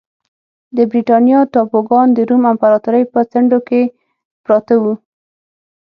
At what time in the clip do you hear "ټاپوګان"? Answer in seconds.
1.53-2.07